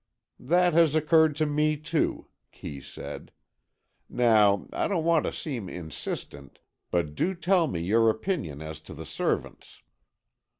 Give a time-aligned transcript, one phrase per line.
[0.39, 3.31] "That has occurred to me, too," Kee said.
[4.09, 6.57] "Now, I don't want to seem insistent,
[6.89, 9.83] but do tell me your opinion as to the servants."